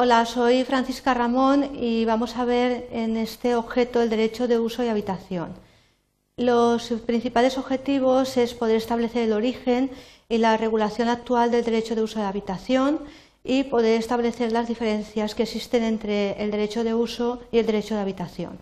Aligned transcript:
Hola, 0.00 0.26
soy 0.26 0.62
Francisca 0.62 1.12
Ramón 1.12 1.72
y 1.74 2.04
vamos 2.04 2.36
a 2.36 2.44
ver 2.44 2.86
en 2.92 3.16
este 3.16 3.56
objeto 3.56 4.00
el 4.00 4.08
derecho 4.08 4.46
de 4.46 4.56
uso 4.56 4.84
y 4.84 4.86
habitación. 4.86 5.54
Los 6.36 6.90
principales 7.04 7.58
objetivos 7.58 8.36
es 8.36 8.54
poder 8.54 8.76
establecer 8.76 9.24
el 9.24 9.32
origen 9.32 9.90
y 10.28 10.38
la 10.38 10.56
regulación 10.56 11.08
actual 11.08 11.50
del 11.50 11.64
derecho 11.64 11.96
de 11.96 12.02
uso 12.02 12.20
de 12.20 12.26
habitación 12.26 13.00
y 13.42 13.64
poder 13.64 13.98
establecer 13.98 14.52
las 14.52 14.68
diferencias 14.68 15.34
que 15.34 15.42
existen 15.42 15.82
entre 15.82 16.40
el 16.44 16.52
derecho 16.52 16.84
de 16.84 16.94
uso 16.94 17.40
y 17.50 17.58
el 17.58 17.66
derecho 17.66 17.96
de 17.96 18.02
habitación. 18.02 18.60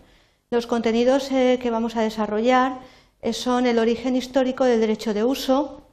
Los 0.49 0.65
contenidos 0.65 1.31
eh, 1.31 1.59
que 1.61 1.69
vamos 1.69 1.95
a 1.97 2.01
desarrollar 2.01 2.79
eh, 3.21 3.31
son 3.31 3.67
el 3.67 3.77
origen 3.77 4.15
histórico 4.15 4.63
del 4.63 4.79
derecho 4.79 5.13
de 5.13 5.23
uso, 5.23 5.83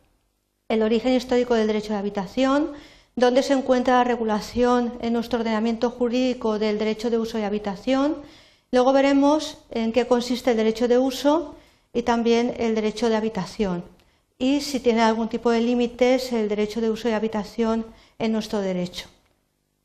el 0.71 0.81
origen 0.81 1.13
histórico 1.13 1.53
del 1.53 1.67
derecho 1.67 1.93
de 1.93 1.99
habitación, 1.99 2.73
dónde 3.17 3.43
se 3.43 3.53
encuentra 3.53 3.99
la 3.99 4.05
regulación 4.05 4.95
en 5.01 5.13
nuestro 5.13 5.41
ordenamiento 5.41 5.91
jurídico 5.91 6.59
del 6.59 6.79
derecho 6.79 7.11
de 7.11 7.19
uso 7.19 7.39
y 7.39 7.43
habitación. 7.43 8.17
Luego 8.73 8.93
veremos 8.93 9.59
en 9.71 9.93
qué 9.93 10.07
consiste 10.07 10.51
el 10.53 10.57
derecho 10.57 10.89
de 10.89 10.99
uso 10.99 11.55
y 11.93 12.03
también 12.03 12.55
el 12.59 12.75
derecho 12.75 13.09
de 13.09 13.17
habitación 13.17 13.85
y 14.39 14.61
si 14.61 14.81
tiene 14.81 15.03
algún 15.03 15.29
tipo 15.29 15.51
de 15.51 15.61
límites 15.61 16.33
el 16.33 16.49
derecho 16.49 16.81
de 16.81 16.91
uso 16.91 17.09
y 17.09 17.13
habitación 17.13 17.87
en 18.19 18.33
nuestro 18.33 18.61
derecho. 18.61 19.07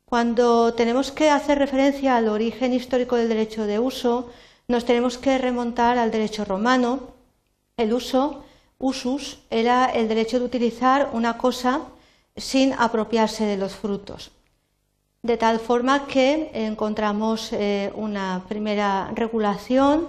Cuando 0.04 0.74
tenemos 0.74 1.12
que 1.12 1.30
hacer 1.30 1.58
referencia 1.58 2.16
al 2.16 2.28
origen 2.28 2.72
histórico 2.74 3.16
del 3.16 3.28
derecho 3.28 3.66
de 3.66 3.78
uso, 3.78 4.30
nos 4.66 4.84
tenemos 4.84 5.18
que 5.18 5.38
remontar 5.38 5.98
al 5.98 6.10
derecho 6.10 6.44
romano. 6.44 7.14
El 7.76 7.92
uso, 7.92 8.44
usus, 8.78 9.38
era 9.50 9.86
el 9.86 10.08
derecho 10.08 10.40
de 10.40 10.46
utilizar 10.46 11.10
una 11.12 11.38
cosa 11.38 11.82
sin 12.40 12.72
apropiarse 12.72 13.44
de 13.44 13.56
los 13.56 13.74
frutos. 13.74 14.32
De 15.22 15.36
tal 15.36 15.60
forma 15.60 16.06
que 16.06 16.50
encontramos 16.54 17.52
eh, 17.52 17.92
una 17.94 18.42
primera 18.48 19.12
regulación 19.14 20.08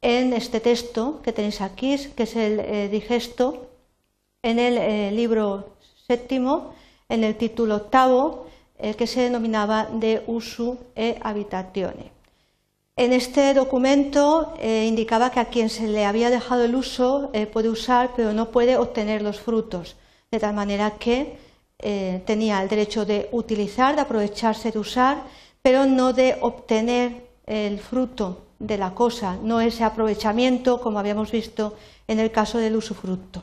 en 0.00 0.32
este 0.32 0.60
texto 0.60 1.20
que 1.22 1.34
tenéis 1.34 1.60
aquí, 1.60 1.98
que 2.16 2.22
es 2.22 2.34
el 2.34 2.60
eh, 2.60 2.88
digesto, 2.88 3.68
en 4.42 4.58
el 4.58 4.78
eh, 4.78 5.10
libro 5.12 5.76
séptimo, 6.06 6.72
en 7.10 7.24
el 7.24 7.36
título 7.36 7.76
octavo, 7.76 8.46
que 8.96 9.08
se 9.08 9.22
denominaba 9.22 9.88
de 9.90 10.22
usu 10.28 10.78
e 10.94 11.18
habitatione. 11.20 12.14
En 12.94 13.12
este 13.12 13.52
documento 13.52 14.54
indicaba 14.62 15.32
que 15.32 15.40
a 15.40 15.50
quien 15.50 15.68
se 15.68 15.88
le 15.88 16.06
había 16.06 16.30
dejado 16.30 16.62
el 16.62 16.76
uso 16.76 17.32
puede 17.52 17.70
usar, 17.70 18.10
pero 18.14 18.32
no 18.32 18.52
puede 18.52 18.76
obtener 18.78 19.22
los 19.22 19.40
frutos, 19.40 19.96
de 20.30 20.38
tal 20.38 20.54
manera 20.54 20.92
que 20.92 21.38
eh, 21.78 22.22
tenía 22.26 22.62
el 22.62 22.68
derecho 22.68 23.04
de 23.04 23.28
utilizar, 23.32 23.94
de 23.94 24.02
aprovecharse, 24.02 24.72
de 24.72 24.78
usar, 24.78 25.22
pero 25.62 25.86
no 25.86 26.12
de 26.12 26.36
obtener 26.40 27.28
el 27.46 27.78
fruto 27.78 28.46
de 28.58 28.76
la 28.76 28.94
cosa, 28.94 29.36
no 29.42 29.60
ese 29.60 29.84
aprovechamiento 29.84 30.80
como 30.80 30.98
habíamos 30.98 31.30
visto 31.30 31.76
en 32.08 32.18
el 32.18 32.32
caso 32.32 32.58
del 32.58 32.76
usufructo. 32.76 33.42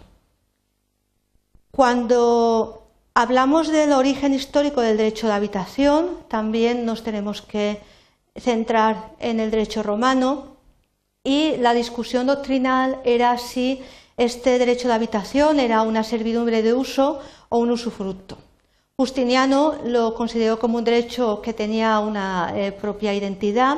Cuando 1.72 2.88
hablamos 3.14 3.70
del 3.70 3.94
origen 3.94 4.34
histórico 4.34 4.82
del 4.82 4.98
derecho 4.98 5.28
de 5.28 5.34
habitación, 5.34 6.18
también 6.28 6.86
nos 6.86 7.04
tenemos 7.04 7.42
que 7.42 7.80
centrar 8.36 9.12
en 9.20 9.40
el 9.40 9.52
derecho 9.52 9.82
romano 9.82 10.56
y 11.24 11.58
la 11.58 11.74
discusión 11.74 12.28
doctrinal 12.28 13.00
era 13.04 13.38
si 13.38 13.82
este 14.18 14.58
derecho 14.58 14.88
de 14.88 14.94
habitación 14.94 15.60
era 15.60 15.82
una 15.82 16.04
servidumbre 16.04 16.62
de 16.62 16.74
uso 16.74 17.20
o 17.50 17.58
un 17.58 17.72
usufructo. 17.72 18.38
Justiniano 18.98 19.76
lo 19.84 20.14
consideró 20.14 20.58
como 20.58 20.78
un 20.78 20.86
derecho 20.86 21.42
que 21.42 21.54
tenía 21.54 22.00
una 22.00 22.54
eh, 22.56 22.72
propia 22.72 23.14
identidad, 23.14 23.78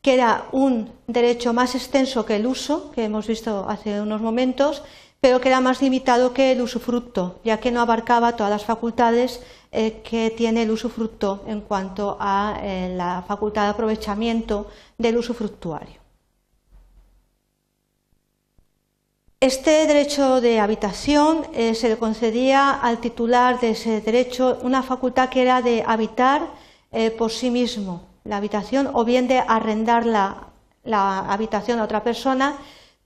que 0.00 0.14
era 0.14 0.46
un 0.52 0.90
derecho 1.06 1.52
más 1.52 1.74
extenso 1.74 2.24
que 2.24 2.36
el 2.36 2.46
uso, 2.46 2.90
que 2.92 3.04
hemos 3.04 3.26
visto 3.26 3.66
hace 3.68 4.00
unos 4.00 4.22
momentos, 4.22 4.82
pero 5.20 5.40
que 5.40 5.48
era 5.48 5.60
más 5.60 5.82
limitado 5.82 6.32
que 6.32 6.52
el 6.52 6.62
usufructo, 6.62 7.40
ya 7.44 7.58
que 7.58 7.70
no 7.70 7.80
abarcaba 7.80 8.36
todas 8.36 8.50
las 8.50 8.64
facultades 8.64 9.42
eh, 9.72 10.02
que 10.02 10.30
tiene 10.30 10.62
el 10.62 10.70
usufructo 10.70 11.44
en 11.46 11.60
cuanto 11.62 12.16
a 12.20 12.58
eh, 12.62 12.94
la 12.96 13.24
facultad 13.26 13.64
de 13.64 13.70
aprovechamiento 13.70 14.66
del 14.98 15.16
usufructuario. 15.16 16.03
Este 19.44 19.86
derecho 19.86 20.40
de 20.40 20.58
habitación 20.58 21.46
eh, 21.52 21.74
se 21.74 21.90
le 21.90 21.98
concedía 21.98 22.70
al 22.70 22.96
titular 22.96 23.60
de 23.60 23.72
ese 23.72 24.00
derecho 24.00 24.58
una 24.62 24.82
facultad 24.82 25.28
que 25.28 25.42
era 25.42 25.60
de 25.60 25.84
habitar 25.86 26.48
eh, 26.92 27.10
por 27.10 27.30
sí 27.30 27.50
mismo 27.50 28.06
la 28.24 28.38
habitación 28.38 28.88
o 28.94 29.04
bien 29.04 29.28
de 29.28 29.40
arrendar 29.40 30.06
la, 30.06 30.48
habitación 31.28 31.78
a 31.78 31.84
otra 31.84 32.02
persona, 32.02 32.56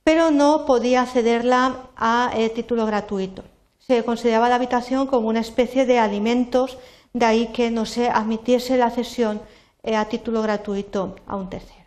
pero 0.05 0.31
no 0.31 0.65
podía 0.65 1.05
cederla 1.05 1.89
a 1.97 2.31
eh, 2.33 2.47
título 2.47 2.85
gratuito. 2.85 3.43
Se 3.77 4.05
consideraba 4.05 4.47
la 4.47 4.55
habitación 4.55 5.07
como 5.07 5.27
una 5.27 5.41
especie 5.41 5.85
de 5.85 5.99
alimentos, 5.99 6.77
de 7.11 7.25
ahí 7.25 7.47
que 7.47 7.69
no 7.69 7.85
se 7.85 8.07
admitiese 8.07 8.77
la 8.77 8.91
cesión 8.91 9.41
a 9.83 10.05
título 10.05 10.41
gratuito 10.41 11.17
a 11.27 11.35
un 11.35 11.49
tercero. 11.49 11.78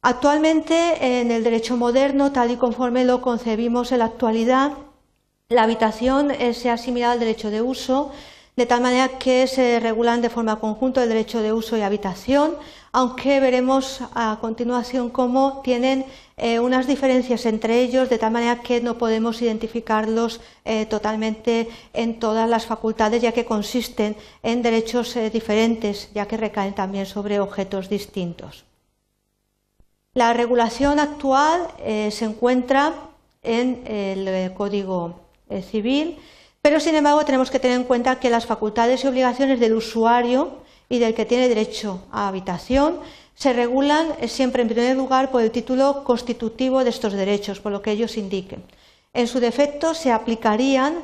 Actualmente, 0.00 1.20
en 1.20 1.30
el 1.32 1.42
derecho 1.42 1.76
moderno, 1.76 2.30
tal 2.30 2.52
y 2.52 2.56
conforme 2.56 3.04
lo 3.04 3.20
concebimos 3.20 3.90
en 3.90 3.98
la 3.98 4.04
actualidad, 4.06 4.72
la 5.48 5.64
habitación 5.64 6.30
se 6.52 6.70
ha 6.70 6.74
asimilado 6.74 7.14
al 7.14 7.20
derecho 7.20 7.50
de 7.50 7.62
uso, 7.62 8.12
de 8.58 8.66
tal 8.66 8.80
manera 8.80 9.18
que 9.18 9.46
se 9.46 9.80
regulan 9.80 10.20
de 10.20 10.30
forma 10.30 10.60
conjunta 10.60 11.02
el 11.02 11.08
derecho 11.08 11.42
de 11.42 11.52
uso 11.52 11.76
y 11.76 11.82
habitación, 11.82 12.54
aunque 12.92 13.40
veremos 13.40 14.00
a 14.14 14.38
continuación 14.40 15.10
cómo 15.10 15.60
tienen 15.62 16.06
eh, 16.36 16.58
unas 16.58 16.86
diferencias 16.86 17.46
entre 17.46 17.82
ellos, 17.82 18.08
de 18.08 18.18
tal 18.18 18.32
manera 18.32 18.62
que 18.62 18.80
no 18.80 18.98
podemos 18.98 19.42
identificarlos 19.42 20.40
eh, 20.64 20.86
totalmente 20.86 21.68
en 21.92 22.18
todas 22.18 22.48
las 22.48 22.66
facultades, 22.66 23.22
ya 23.22 23.32
que 23.32 23.44
consisten 23.44 24.16
en 24.42 24.62
derechos 24.62 25.16
eh, 25.16 25.30
diferentes, 25.30 26.10
ya 26.14 26.26
que 26.26 26.36
recaen 26.36 26.74
también 26.74 27.06
sobre 27.06 27.40
objetos 27.40 27.88
distintos. 27.88 28.64
La 30.14 30.32
regulación 30.32 30.98
actual 30.98 31.68
eh, 31.78 32.10
se 32.10 32.24
encuentra 32.24 32.94
en 33.42 33.82
el 33.86 34.26
eh, 34.26 34.50
Código 34.56 35.20
eh, 35.48 35.62
Civil, 35.62 36.18
pero 36.62 36.80
sin 36.80 36.94
embargo 36.94 37.24
tenemos 37.24 37.50
que 37.50 37.60
tener 37.60 37.76
en 37.76 37.84
cuenta 37.84 38.18
que 38.18 38.30
las 38.30 38.46
facultades 38.46 39.04
y 39.04 39.06
obligaciones 39.06 39.60
del 39.60 39.74
usuario 39.74 40.62
y 40.88 40.98
del 40.98 41.14
que 41.14 41.26
tiene 41.26 41.48
derecho 41.48 42.02
a 42.10 42.28
habitación 42.28 42.98
se 43.34 43.52
regulan 43.52 44.08
siempre 44.26 44.62
en 44.62 44.68
primer 44.68 44.96
lugar 44.96 45.30
por 45.30 45.42
el 45.42 45.52
título 45.52 46.02
constitutivo 46.02 46.82
de 46.82 46.90
estos 46.90 47.12
derechos, 47.12 47.60
por 47.60 47.70
lo 47.70 47.82
que 47.82 47.92
ellos 47.92 48.16
indiquen. 48.16 48.64
En 49.14 49.28
su 49.28 49.38
defecto 49.38 49.94
se 49.94 50.10
aplicarían 50.10 50.96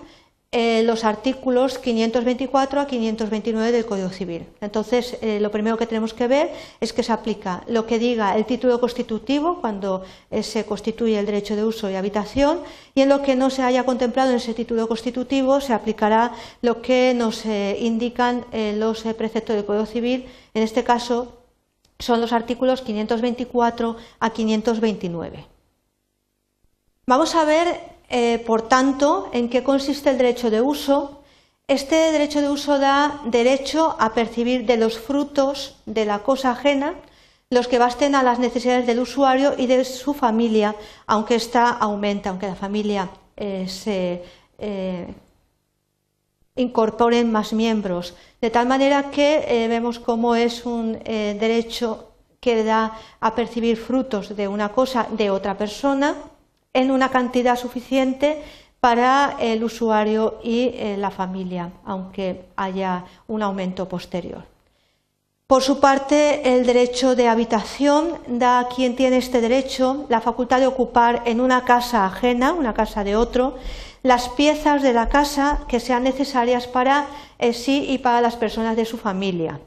eh, 0.56 0.84
los 0.84 1.02
artículos 1.02 1.80
524 1.80 2.80
a 2.80 2.86
529 2.86 3.72
del 3.72 3.84
Código 3.84 4.10
Civil. 4.10 4.46
Entonces, 4.60 5.18
eh, 5.20 5.40
lo 5.40 5.50
primero 5.50 5.76
que 5.76 5.84
tenemos 5.84 6.14
que 6.14 6.28
ver 6.28 6.52
es 6.78 6.92
que 6.92 7.02
se 7.02 7.10
aplica 7.10 7.64
lo 7.66 7.86
que 7.86 7.98
diga 7.98 8.36
el 8.36 8.44
título 8.44 8.78
constitutivo 8.78 9.60
cuando 9.60 10.04
eh, 10.30 10.44
se 10.44 10.64
constituye 10.64 11.18
el 11.18 11.26
derecho 11.26 11.56
de 11.56 11.64
uso 11.64 11.90
y 11.90 11.96
habitación 11.96 12.60
y 12.94 13.00
en 13.00 13.08
lo 13.08 13.20
que 13.20 13.34
no 13.34 13.50
se 13.50 13.62
haya 13.62 13.82
contemplado 13.82 14.30
en 14.30 14.36
ese 14.36 14.54
título 14.54 14.86
constitutivo 14.86 15.60
se 15.60 15.72
aplicará 15.72 16.30
lo 16.62 16.80
que 16.82 17.14
nos 17.14 17.44
indican 17.46 18.44
los 18.76 19.02
preceptos 19.18 19.56
del 19.56 19.64
Código 19.64 19.86
Civil. 19.86 20.26
En 20.54 20.62
este 20.62 20.84
caso, 20.84 21.32
son 21.98 22.20
los 22.20 22.32
artículos 22.32 22.80
524 22.82 23.96
a 24.20 24.30
529. 24.30 25.46
Vamos 27.06 27.34
a 27.34 27.44
ver 27.44 27.93
eh, 28.08 28.42
por 28.46 28.68
tanto, 28.68 29.28
¿en 29.32 29.48
qué 29.48 29.62
consiste 29.62 30.10
el 30.10 30.18
derecho 30.18 30.50
de 30.50 30.60
uso? 30.60 31.22
Este 31.66 31.96
derecho 32.12 32.40
de 32.40 32.50
uso 32.50 32.78
da 32.78 33.20
derecho 33.24 33.96
a 33.98 34.12
percibir 34.12 34.66
de 34.66 34.76
los 34.76 34.98
frutos 34.98 35.76
de 35.86 36.04
la 36.04 36.20
cosa 36.20 36.50
ajena 36.50 36.94
los 37.50 37.68
que 37.68 37.78
basten 37.78 38.14
a 38.14 38.22
las 38.22 38.38
necesidades 38.38 38.86
del 38.86 38.98
usuario 38.98 39.54
y 39.56 39.66
de 39.66 39.84
su 39.84 40.12
familia, 40.12 40.74
aunque 41.06 41.36
ésta 41.36 41.70
aumenta, 41.70 42.30
aunque 42.30 42.48
la 42.48 42.56
familia 42.56 43.10
eh, 43.36 43.66
se 43.68 44.22
eh, 44.58 45.06
incorporen 46.56 47.30
más 47.30 47.52
miembros. 47.52 48.14
De 48.40 48.50
tal 48.50 48.66
manera 48.66 49.10
que 49.10 49.66
vemos 49.68 50.00
cómo 50.00 50.34
es 50.34 50.66
un 50.66 50.98
derecho 51.04 52.10
que 52.40 52.64
da 52.64 52.92
a 53.20 53.34
percibir 53.34 53.76
frutos 53.76 54.36
de 54.36 54.48
una 54.48 54.70
cosa 54.70 55.06
de 55.10 55.30
otra 55.30 55.56
persona 55.56 56.14
en 56.74 56.90
una 56.90 57.08
cantidad 57.08 57.56
suficiente 57.56 58.42
para 58.80 59.36
el 59.40 59.64
usuario 59.64 60.40
y 60.44 60.72
eh, 60.74 60.96
la 60.98 61.10
familia, 61.10 61.70
aunque 61.86 62.44
haya 62.56 63.06
un 63.26 63.42
aumento 63.42 63.88
posterior. 63.88 64.44
Por 65.46 65.62
su 65.62 65.78
parte, 65.78 66.54
el 66.54 66.66
derecho 66.66 67.14
de 67.14 67.28
habitación 67.28 68.18
da 68.26 68.58
a 68.60 68.68
quien 68.68 68.96
tiene 68.96 69.18
este 69.18 69.40
derecho 69.40 70.04
la 70.08 70.20
facultad 70.20 70.60
de 70.60 70.66
ocupar 70.66 71.22
en 71.26 71.40
una 71.40 71.64
casa 71.64 72.04
ajena, 72.04 72.52
una 72.52 72.74
casa 72.74 73.04
de 73.04 73.14
otro, 73.14 73.54
las 74.02 74.28
piezas 74.28 74.82
de 74.82 74.92
la 74.92 75.08
casa 75.08 75.60
que 75.68 75.80
sean 75.80 76.02
necesarias 76.02 76.66
para 76.66 77.06
eh, 77.38 77.52
sí 77.52 77.86
y 77.88 77.98
para 77.98 78.20
las 78.20 78.36
personas 78.36 78.76
de 78.76 78.84
su 78.84 78.98
familia. 78.98 79.60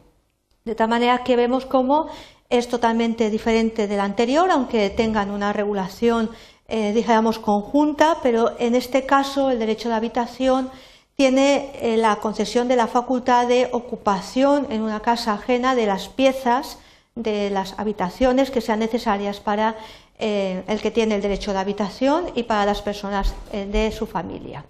De 0.65 0.75
tal 0.75 0.89
manera 0.89 1.24
que 1.24 1.36
vemos 1.36 1.65
cómo 1.65 2.07
es 2.50 2.68
totalmente 2.68 3.30
diferente 3.30 3.88
del 3.88 4.00
anterior, 4.00 4.50
aunque 4.51 4.89
tengan 4.89 5.31
una 5.31 5.54
regulación, 5.54 6.30
eh, 6.69 6.91
digamos, 6.93 7.39
conjunta, 7.39 8.17
pero 8.21 8.51
en 8.59 8.75
este 8.75 9.05
caso 9.05 9.51
el 9.51 9.59
derecho 9.59 9.87
de 9.87 9.95
habitación 9.95 10.69
tiene 11.15 11.71
eh, 11.75 11.95
la 11.95 12.17
concesión 12.17 12.67
de 12.67 12.75
la 12.75 12.87
facultad 12.87 13.47
de 13.47 13.69
ocupación 13.71 14.67
en 14.69 14.81
una 14.81 14.99
casa 14.99 15.33
ajena 15.33 15.75
de 15.75 15.85
las 15.85 16.09
piezas 16.09 16.77
de 17.15 17.49
las 17.49 17.79
habitaciones 17.79 18.51
que 18.51 18.59
sean 18.59 18.79
necesarias 18.79 19.39
para 19.39 19.77
eh, 20.19 20.63
el 20.67 20.81
que 20.81 20.91
tiene 20.91 21.15
el 21.15 21.21
derecho 21.21 21.53
de 21.53 21.59
habitación 21.59 22.25
y 22.35 22.43
para 22.43 22.65
las 22.65 22.81
personas 22.81 23.33
de 23.51 23.91
su 23.91 24.05
familia. 24.05 24.65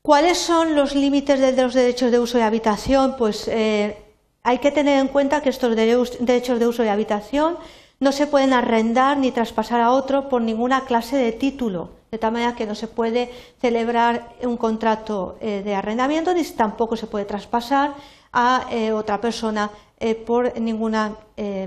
¿Cuáles 0.00 0.38
son 0.38 0.76
los 0.76 0.94
límites 0.94 1.40
de 1.40 1.60
los 1.60 1.74
derechos 1.74 2.12
de 2.12 2.20
uso 2.20 2.38
y 2.38 2.42
habitación? 2.42 3.16
Pues 3.18 3.48
hay 3.48 4.58
que 4.58 4.70
tener 4.70 5.00
en 5.00 5.08
cuenta 5.08 5.42
que 5.42 5.50
estos 5.50 5.76
derechos 5.76 6.58
de 6.58 6.66
uso 6.66 6.84
y 6.84 6.88
habitación 6.88 7.58
no 8.02 8.10
se 8.10 8.26
pueden 8.26 8.52
arrendar 8.52 9.16
ni 9.16 9.30
traspasar 9.30 9.80
a 9.80 9.92
otro 9.92 10.28
por 10.28 10.42
ninguna 10.42 10.84
clase 10.86 11.16
de 11.16 11.30
título, 11.30 11.90
de 12.10 12.18
tal 12.18 12.32
manera 12.32 12.56
que 12.56 12.66
no 12.66 12.74
se 12.74 12.88
puede 12.88 13.30
celebrar 13.60 14.34
un 14.42 14.56
contrato 14.56 15.38
eh, 15.40 15.62
de 15.64 15.76
arrendamiento 15.76 16.34
ni 16.34 16.42
tampoco 16.42 16.96
se 16.96 17.06
puede 17.06 17.26
traspasar 17.26 17.94
a 18.32 18.66
eh, 18.72 18.90
otra 18.90 19.20
persona 19.20 19.70
eh, 20.00 20.16
por 20.16 20.58
ningún 20.58 20.96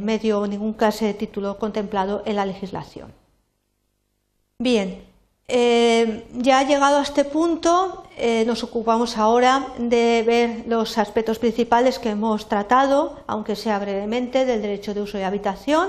medio 0.02 0.42
o 0.42 0.48
ningún 0.48 0.74
clase 0.74 1.06
de 1.06 1.14
título 1.14 1.58
contemplado 1.58 2.22
en 2.26 2.36
la 2.36 2.46
legislación. 2.46 3.14
Bien, 4.60 5.06
eh, 5.48 6.28
ya 6.34 6.64
llegado 6.64 6.98
a 6.98 7.04
este 7.04 7.24
punto, 7.24 8.04
nos 8.46 8.64
ocupamos 8.64 9.18
ahora 9.18 9.68
de 9.78 10.24
ver 10.26 10.64
los 10.68 10.98
aspectos 10.98 11.40
principales 11.40 11.98
que 11.98 12.10
hemos 12.10 12.50
tratado, 12.50 13.20
aunque 13.26 13.56
sea 13.56 13.80
brevemente, 13.80 14.44
del 14.44 14.62
derecho 14.62 14.94
de 14.94 15.02
uso 15.02 15.18
y 15.18 15.22
habitación. 15.22 15.88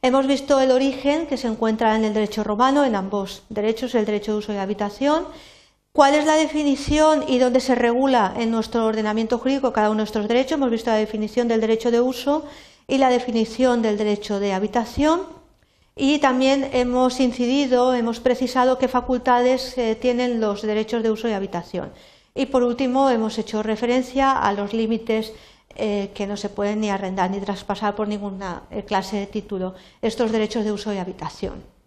Hemos 0.00 0.28
visto 0.28 0.60
el 0.60 0.70
origen 0.70 1.26
que 1.26 1.36
se 1.36 1.48
encuentra 1.48 1.96
en 1.96 2.04
el 2.04 2.14
derecho 2.14 2.44
romano, 2.44 2.84
en 2.84 2.94
ambos 2.94 3.42
derechos, 3.48 3.96
el 3.96 4.06
derecho 4.06 4.32
de 4.32 4.38
uso 4.38 4.52
y 4.52 4.56
habitación. 4.56 5.26
¿Cuál 5.92 6.14
es 6.14 6.24
la 6.24 6.34
definición 6.34 7.24
y 7.26 7.38
dónde 7.38 7.58
se 7.58 7.74
regula 7.74 8.32
en 8.36 8.52
nuestro 8.52 8.86
ordenamiento 8.86 9.38
jurídico 9.38 9.72
cada 9.72 9.90
uno 9.90 9.98
de 9.98 10.04
estos 10.04 10.28
derechos? 10.28 10.52
Hemos 10.52 10.70
visto 10.70 10.90
la 10.90 10.96
definición 10.96 11.48
del 11.48 11.60
derecho 11.60 11.90
de 11.90 12.00
uso 12.00 12.44
y 12.86 12.98
la 12.98 13.10
definición 13.10 13.82
del 13.82 13.98
derecho 13.98 14.38
de 14.38 14.52
habitación. 14.52 15.22
Y 15.96 16.18
también 16.18 16.70
hemos 16.72 17.18
incidido, 17.18 17.92
hemos 17.92 18.20
precisado 18.20 18.78
qué 18.78 18.86
facultades 18.86 19.76
eh, 19.76 19.96
tienen 20.00 20.40
los 20.40 20.62
derechos 20.62 21.02
de 21.02 21.10
uso 21.10 21.28
y 21.28 21.32
habitación. 21.32 21.90
Y 22.36 22.46
por 22.46 22.62
último, 22.62 23.10
hemos 23.10 23.36
hecho 23.36 23.64
referencia 23.64 24.30
a 24.30 24.52
los 24.52 24.72
límites 24.72 25.32
eh, 25.78 26.10
que 26.14 26.26
no 26.26 26.36
se 26.36 26.48
pueden 26.48 26.80
ni 26.80 26.90
arrendar 26.90 27.30
ni 27.30 27.40
traspasar 27.40 27.94
por 27.94 28.08
ninguna 28.08 28.64
eh, 28.70 28.84
clase 28.84 29.16
de 29.16 29.26
título 29.26 29.74
estos 30.02 30.32
derechos 30.32 30.64
de 30.64 30.72
uso 30.72 30.92
y 30.92 30.98
habitación. 30.98 31.77